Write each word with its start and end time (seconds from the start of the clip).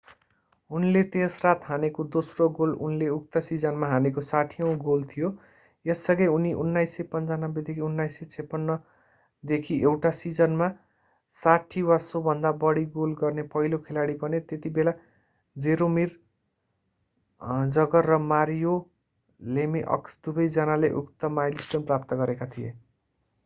उनले 0.69 1.01
त्यस 1.13 1.33
रात 1.41 1.65
हानेको 1.65 2.03
दोस्रो 2.13 2.45
गोल 2.59 2.71
उनले 2.85 3.09
उक्त 3.15 3.41
सिजनमा 3.47 3.89
हानेको 3.89 4.21
60औँ 4.29 4.69
गोल 4.85 5.03
थियो 5.09 5.29
यससँगै 5.85 6.29
उनी 6.31 6.53
सन् 6.53 7.09
1995-1996 7.09 8.77
देखि 9.43 9.77
एउटा 9.83 10.13
सिजनमा 10.21 10.69
60 11.39 11.85
वा 11.89 11.99
सोभन्दा 12.05 12.53
बढी 12.59 12.85
गोल 12.95 13.15
गर्ने 13.21 13.45
पहिलो 13.51 13.81
खेलाडी 13.85 14.17
बने 14.23 14.41
त्यतिबेला 14.49 14.95
जरोमिर 15.55 16.17
जगर 17.73 18.11
र 18.11 18.21
मारियो 18.27 18.77
लेमिअक्स 19.39 20.19
दुवै 20.23 20.49
जनाले 20.57 20.91
उक्त 21.03 21.31
माइलस्टोन 21.39 21.87
प्राप्त 21.91 22.19
गरेका 22.23 22.49
थिए 22.55 22.73